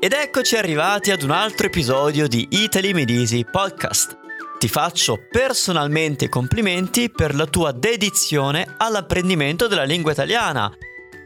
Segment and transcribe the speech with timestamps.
[0.00, 4.16] Ed eccoci arrivati ad un altro episodio di Italy Medisi Podcast.
[4.56, 10.72] Ti faccio personalmente i complimenti per la tua dedizione all'apprendimento della lingua italiana.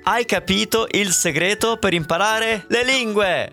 [0.05, 3.51] Hai capito il segreto per imparare le lingue?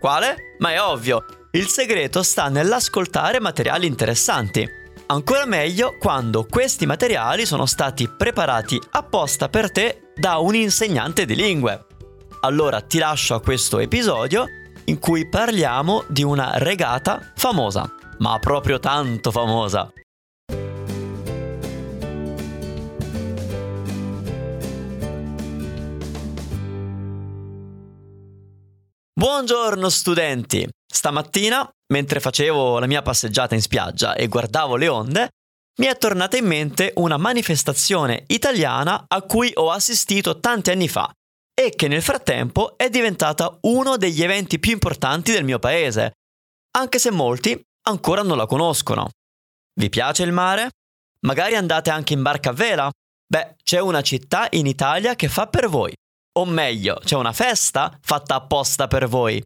[0.00, 0.54] Quale?
[0.60, 4.66] Ma è ovvio, il segreto sta nell'ascoltare materiali interessanti.
[5.08, 11.36] Ancora meglio quando questi materiali sono stati preparati apposta per te da un insegnante di
[11.36, 11.84] lingue.
[12.44, 14.44] Allora ti lascio a questo episodio
[14.84, 19.90] in cui parliamo di una regata famosa, ma proprio tanto famosa.
[29.18, 30.68] Buongiorno studenti!
[30.86, 35.28] Stamattina, mentre facevo la mia passeggiata in spiaggia e guardavo le onde,
[35.78, 41.10] mi è tornata in mente una manifestazione italiana a cui ho assistito tanti anni fa
[41.54, 46.14] e che nel frattempo è diventata uno degli eventi più importanti del mio paese,
[46.76, 49.10] anche se molti ancora non la conoscono.
[49.74, 50.70] Vi piace il mare?
[51.20, 52.90] Magari andate anche in barca a vela?
[53.26, 55.92] Beh, c'è una città in Italia che fa per voi.
[56.36, 59.42] O meglio, c'è una festa fatta apposta per voi.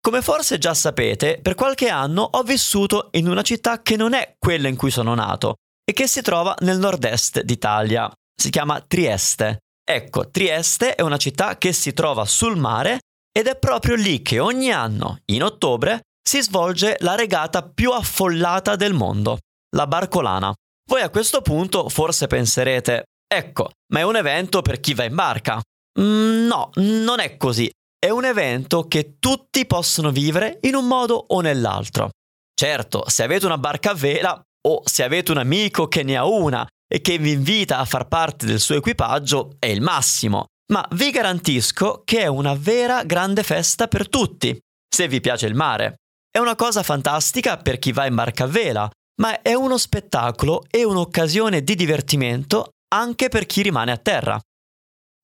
[0.00, 4.34] Come forse già sapete, per qualche anno ho vissuto in una città che non è
[4.38, 8.10] quella in cui sono nato e che si trova nel nord-est d'Italia.
[8.34, 9.58] Si chiama Trieste.
[9.84, 13.00] Ecco, Trieste è una città che si trova sul mare
[13.36, 18.76] ed è proprio lì che ogni anno, in ottobre, si svolge la regata più affollata
[18.76, 19.38] del mondo,
[19.76, 20.54] la Barcolana.
[20.88, 25.14] Voi a questo punto forse penserete, ecco, ma è un evento per chi va in
[25.14, 25.60] barca.
[26.00, 27.70] Mm, no, non è così.
[27.98, 32.10] È un evento che tutti possono vivere in un modo o nell'altro.
[32.54, 36.24] Certo, se avete una barca a vela o se avete un amico che ne ha
[36.24, 40.48] una e che vi invita a far parte del suo equipaggio è il massimo.
[40.72, 44.58] Ma vi garantisco che è una vera grande festa per tutti,
[44.94, 45.96] se vi piace il mare.
[46.30, 48.90] È una cosa fantastica per chi va in barca a vela,
[49.22, 54.38] ma è uno spettacolo e un'occasione di divertimento anche per chi rimane a terra.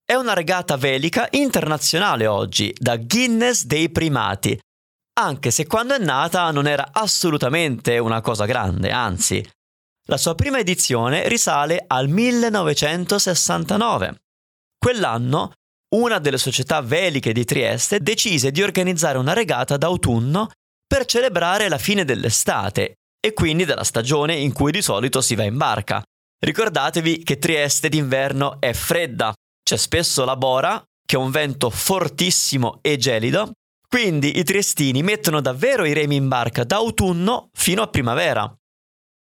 [0.02, 4.58] È una regata velica internazionale oggi, da Guinness dei primati,
[5.20, 9.46] anche se quando è nata non era assolutamente una cosa grande, anzi,
[10.10, 14.20] la sua prima edizione risale al 1969.
[14.78, 15.52] Quell'anno
[15.94, 20.50] una delle società veliche di Trieste decise di organizzare una regata d'autunno
[20.86, 25.44] per celebrare la fine dell'estate e quindi della stagione in cui di solito si va
[25.44, 26.02] in barca.
[26.38, 32.78] Ricordatevi che Trieste d'inverno è fredda, c'è spesso la bora, che è un vento fortissimo
[32.80, 33.52] e gelido,
[33.88, 38.54] quindi i triestini mettono davvero i remi in barca da autunno fino a primavera.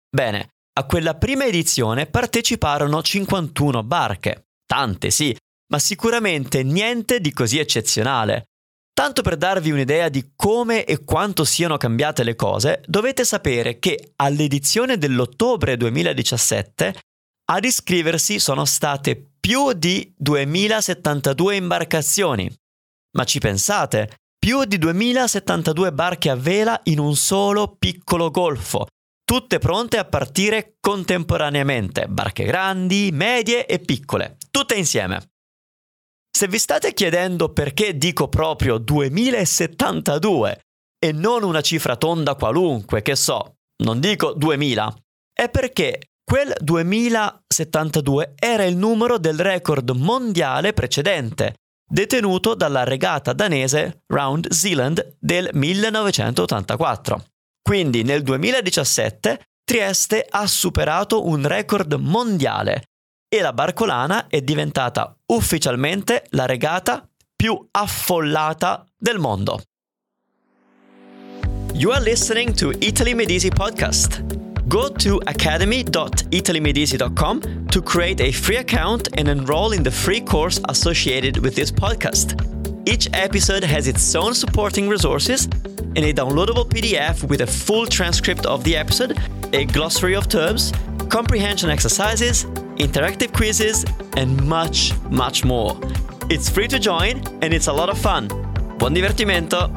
[0.09, 4.47] Bene, a quella prima edizione parteciparono 51 barche.
[4.67, 5.37] Tante sì,
[5.73, 8.45] ma sicuramente niente di così eccezionale.
[8.93, 14.13] Tanto per darvi un'idea di come e quanto siano cambiate le cose, dovete sapere che
[14.17, 16.95] all'edizione dell'ottobre 2017
[17.51, 22.53] ad iscriversi sono state più di 2072 imbarcazioni.
[23.17, 24.19] Ma ci pensate?
[24.39, 28.87] Più di 2072 barche a vela in un solo piccolo golfo,
[29.31, 35.35] tutte pronte a partire contemporaneamente, barche grandi, medie e piccole, tutte insieme.
[36.37, 40.61] Se vi state chiedendo perché dico proprio 2072
[40.99, 44.97] e non una cifra tonda qualunque, che so, non dico 2000,
[45.33, 51.55] è perché quel 2072 era il numero del record mondiale precedente,
[51.89, 57.27] detenuto dalla regata danese Round Zealand del 1984.
[57.63, 62.87] Quindi nel 2017 Trieste ha superato un record mondiale
[63.29, 69.63] e la Barcolana è diventata ufficialmente la regata più affollata del mondo.
[71.75, 74.25] You are listening to Italy Medici podcast.
[74.67, 81.39] Go to academy.italymedici.com to create a free account and enroll in the free course associated
[81.39, 82.35] with this podcast.
[82.85, 85.47] Each episode has its own supporting resources
[85.97, 89.19] and a downloadable PDF with a full transcript of the episode,
[89.53, 90.73] a glossary of terms,
[91.09, 92.45] comprehension exercises,
[92.77, 93.85] interactive quizzes,
[94.17, 95.77] and much, much more.
[96.29, 98.29] It's free to join and it's a lot of fun.
[98.77, 99.71] Buon divertimento!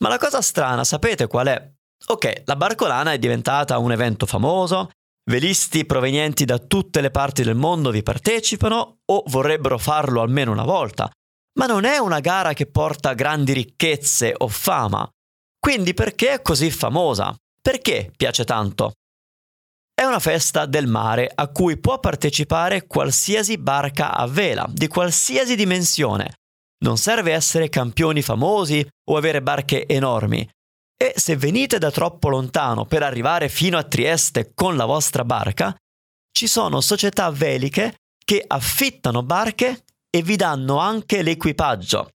[0.00, 1.72] Ma la cosa strana, sapete qual è?
[2.06, 4.90] Ok, la Barcolana è diventata un evento famoso,
[5.30, 10.64] velisti provenienti da tutte le parti del mondo vi partecipano o vorrebbero farlo almeno una
[10.64, 11.10] volta,
[11.58, 15.08] ma non è una gara che porta grandi ricchezze o fama.
[15.58, 17.34] Quindi perché è così famosa?
[17.60, 18.92] Perché piace tanto?
[19.94, 25.54] È una festa del mare a cui può partecipare qualsiasi barca a vela, di qualsiasi
[25.54, 26.34] dimensione.
[26.84, 30.46] non serve essere campioni famosi o avere barche enormi.
[30.96, 35.74] E se venite da troppo lontano per arrivare fino a Trieste con la vostra barca,
[36.30, 39.83] ci sono società veliche che affittano barche
[40.14, 42.10] e vi danno anche l'equipaggio.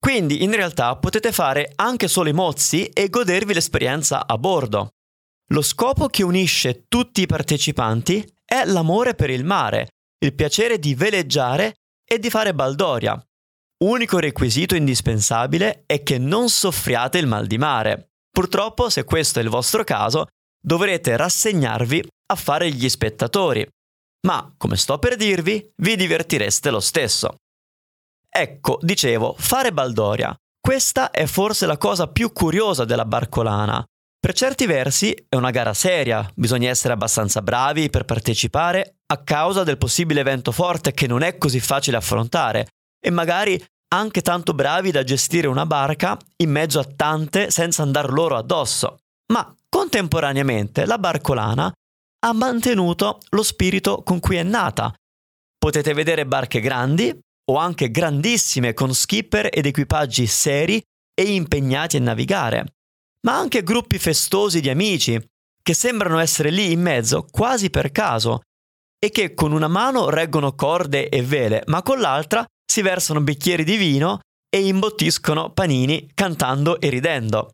[0.00, 4.94] Quindi in realtà potete fare anche solo i mozzi e godervi l'esperienza a bordo.
[5.50, 9.90] Lo scopo che unisce tutti i partecipanti è l'amore per il mare,
[10.24, 13.16] il piacere di veleggiare e di fare baldoria.
[13.84, 18.08] Unico requisito indispensabile è che non soffriate il mal di mare.
[18.28, 20.26] Purtroppo, se questo è il vostro caso,
[20.60, 23.64] dovrete rassegnarvi a fare gli spettatori.
[24.26, 27.36] Ma, come sto per dirvi, vi divertireste lo stesso.
[28.28, 30.34] Ecco, dicevo, fare baldoria.
[30.60, 33.84] Questa è forse la cosa più curiosa della barcolana.
[34.18, 39.62] Per certi versi è una gara seria, bisogna essere abbastanza bravi per partecipare a causa
[39.62, 42.66] del possibile vento forte che non è così facile affrontare
[42.98, 43.64] e magari
[43.94, 48.98] anche tanto bravi da gestire una barca in mezzo a tante senza andar loro addosso.
[49.32, 51.72] Ma contemporaneamente la barcolana
[52.26, 54.92] ha mantenuto lo spirito con cui è nata.
[55.56, 57.16] Potete vedere barche grandi
[57.48, 60.82] o anche grandissime con skipper ed equipaggi seri
[61.14, 62.74] e impegnati a navigare,
[63.22, 65.24] ma anche gruppi festosi di amici
[65.62, 68.40] che sembrano essere lì in mezzo quasi per caso
[68.98, 73.62] e che con una mano reggono corde e vele, ma con l'altra si versano bicchieri
[73.62, 74.18] di vino
[74.48, 77.50] e imbottiscono panini cantando e ridendo.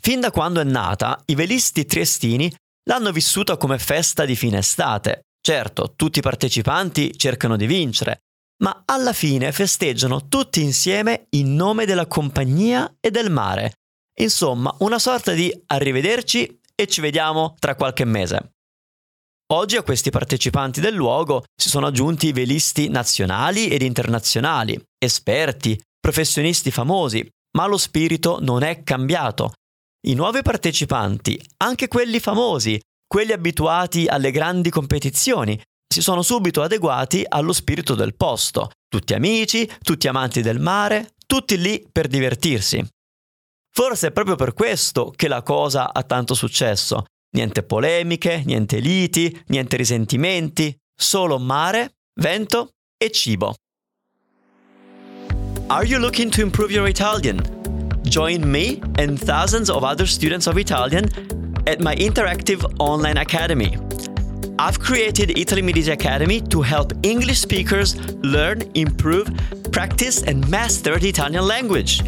[0.00, 2.50] Fin da quando è nata, i velisti triestini
[2.84, 5.22] l'hanno vissuta come festa di fine estate.
[5.40, 8.20] Certo, tutti i partecipanti cercano di vincere,
[8.62, 13.74] ma alla fine festeggiano tutti insieme in nome della compagnia e del mare.
[14.20, 18.52] Insomma, una sorta di arrivederci e ci vediamo tra qualche mese.
[19.52, 26.70] Oggi a questi partecipanti del luogo si sono aggiunti velisti nazionali ed internazionali, esperti, professionisti
[26.70, 29.54] famosi, ma lo spirito non è cambiato.
[30.06, 37.24] I nuovi partecipanti, anche quelli famosi, quelli abituati alle grandi competizioni, si sono subito adeguati
[37.26, 42.84] allo spirito del posto, tutti amici, tutti amanti del mare, tutti lì per divertirsi.
[43.72, 49.44] Forse è proprio per questo che la cosa ha tanto successo, Niente polemiche, niente liti,
[49.48, 53.54] niente risentimenti, solo mare, vento e cibo.
[55.68, 57.59] Are you looking to improve your Italian?
[58.10, 61.04] Join me and thousands of other students of Italian
[61.68, 63.76] at my interactive online academy.
[64.58, 69.30] I've created Italy Media Academy to help English speakers learn, improve,
[69.70, 72.02] practice, and master the Italian language.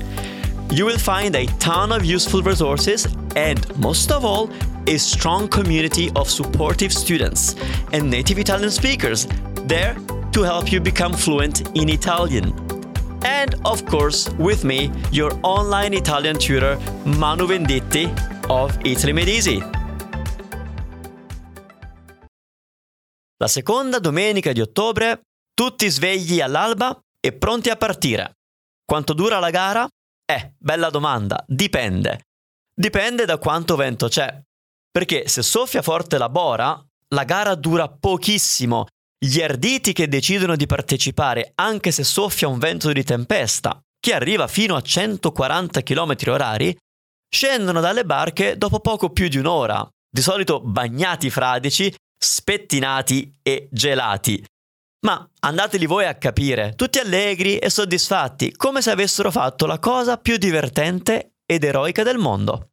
[0.72, 3.06] You will find a ton of useful resources
[3.36, 4.50] and, most of all,
[4.88, 7.54] a strong community of supportive students
[7.92, 9.28] and native Italian speakers
[9.68, 9.94] there
[10.32, 12.71] to help you become fluent in Italian.
[13.24, 18.12] And of course, with me, your online Italian tutor Manu Venditti
[18.48, 19.62] of Italy Made Easy.
[23.36, 25.22] La seconda domenica di ottobre,
[25.54, 28.38] tutti svegli all'alba e pronti a partire.
[28.84, 29.88] Quanto dura la gara?
[30.24, 32.26] Eh, bella domanda, dipende.
[32.74, 34.40] Dipende da quanto vento c'è.
[34.90, 38.86] Perché se soffia forte la bora, la gara dura pochissimo.
[39.24, 44.48] Gli arditi che decidono di partecipare anche se soffia un vento di tempesta, che arriva
[44.48, 46.76] fino a 140 km orari,
[47.32, 54.44] scendono dalle barche dopo poco più di un'ora, di solito bagnati fradici, spettinati e gelati.
[55.06, 60.18] Ma andateli voi a capire, tutti allegri e soddisfatti, come se avessero fatto la cosa
[60.18, 62.70] più divertente ed eroica del mondo.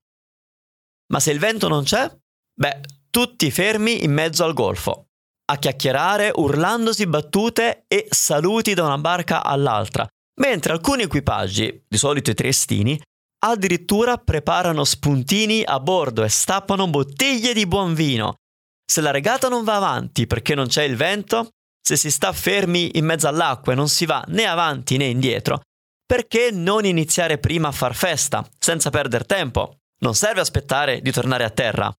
[1.13, 2.12] Ma se il vento non c'è?
[2.60, 5.09] Beh, tutti fermi in mezzo al golfo,
[5.50, 10.08] a chiacchierare, urlandosi battute e saluti da una barca all'altra,
[10.39, 13.01] mentre alcuni equipaggi, di solito i triestini,
[13.46, 18.36] addirittura preparano spuntini a bordo e stappano bottiglie di buon vino.
[18.86, 21.50] Se la regata non va avanti perché non c'è il vento,
[21.82, 25.62] se si sta fermi in mezzo all'acqua e non si va né avanti né indietro,
[26.06, 29.77] perché non iniziare prima a far festa, senza perdere tempo?
[30.01, 31.91] Non serve aspettare di tornare a terra.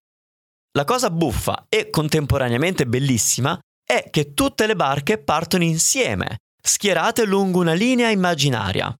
[0.73, 7.59] La cosa buffa e contemporaneamente bellissima è che tutte le barche partono insieme, schierate lungo
[7.59, 8.93] una linea immaginaria.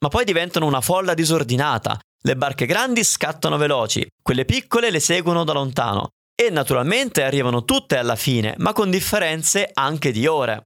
[0.00, 1.98] Ma poi diventano una folla disordinata.
[2.22, 7.98] Le barche grandi scattano veloci, quelle piccole le seguono da lontano e naturalmente arrivano tutte
[7.98, 10.62] alla fine, ma con differenze anche di ore.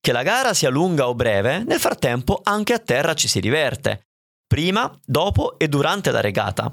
[0.00, 4.04] Che la gara sia lunga o breve, nel frattempo anche a terra ci si diverte
[4.50, 6.72] prima, dopo e durante la regata.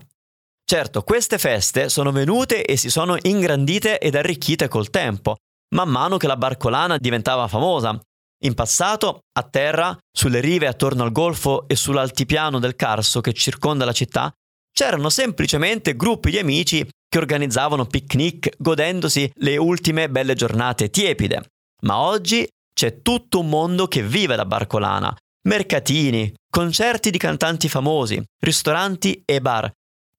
[0.69, 5.37] Certo, queste feste sono venute e si sono ingrandite ed arricchite col tempo,
[5.73, 7.97] man mano che la barcolana diventava famosa.
[8.43, 13.85] In passato, a terra, sulle rive attorno al golfo e sull'altipiano del Carso che circonda
[13.85, 14.29] la città,
[14.69, 21.45] c'erano semplicemente gruppi di amici che organizzavano picnic godendosi le ultime belle giornate tiepide.
[21.83, 25.15] Ma oggi c'è tutto un mondo che vive la barcolana.
[25.47, 29.71] Mercatini, concerti di cantanti famosi, ristoranti e bar.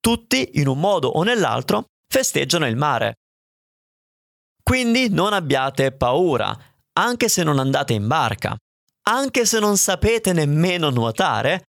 [0.08, 3.16] Tutti, in un modo o nell'altro, festeggiano il mare.
[4.62, 6.58] Quindi non abbiate paura,
[6.98, 8.56] anche se non andate in barca,
[9.10, 11.64] anche se non sapete nemmeno nuotare,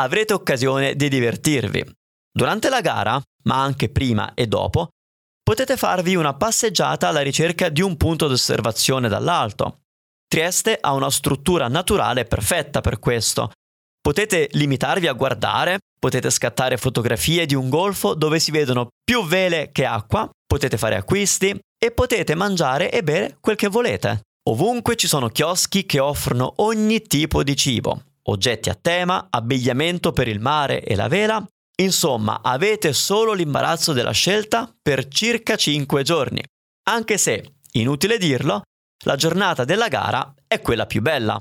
[0.00, 1.84] avrete occasione di divertirvi.
[2.32, 4.88] Durante la gara, ma anche prima e dopo,
[5.42, 9.82] potete farvi una passeggiata alla ricerca di un punto d'osservazione dall'alto.
[10.26, 13.52] Trieste ha una struttura naturale perfetta per questo.
[14.00, 19.70] Potete limitarvi a guardare, potete scattare fotografie di un golfo dove si vedono più vele
[19.70, 24.22] che acqua, potete fare acquisti e potete mangiare e bere quel che volete.
[24.48, 30.26] Ovunque ci sono chioschi che offrono ogni tipo di cibo, oggetti a tema, abbigliamento per
[30.26, 31.46] il mare e la vela,
[31.80, 36.42] insomma avete solo l'imbarazzo della scelta per circa 5 giorni,
[36.88, 38.62] anche se, inutile dirlo,
[39.04, 41.38] la giornata della gara è quella più bella.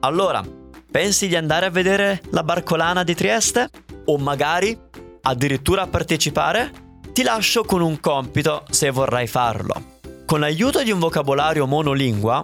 [0.00, 0.42] Allora,
[0.90, 3.68] pensi di andare a vedere la barcolana di Trieste?
[4.06, 4.78] O magari
[5.22, 6.72] addirittura a partecipare?
[7.12, 9.98] Ti lascio con un compito se vorrai farlo.
[10.24, 12.42] Con l'aiuto di un vocabolario monolingua,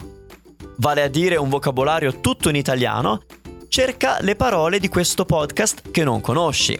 [0.76, 3.22] vale a dire un vocabolario tutto in italiano,
[3.68, 6.78] cerca le parole di questo podcast che non conosci.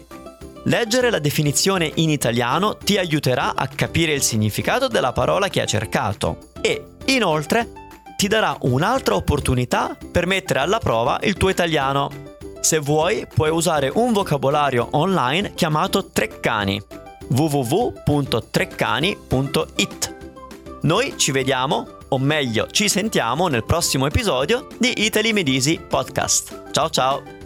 [0.65, 5.67] Leggere la definizione in italiano ti aiuterà a capire il significato della parola che hai
[5.67, 7.86] cercato e, inoltre,
[8.17, 12.09] ti darà un'altra opportunità per mettere alla prova il tuo italiano.
[12.59, 16.81] Se vuoi, puoi usare un vocabolario online chiamato Treccani
[17.29, 20.15] www.treccani.it.
[20.81, 26.71] Noi ci vediamo, o meglio ci sentiamo nel prossimo episodio di Italy Medisi Podcast.
[26.71, 27.36] Ciao ciao!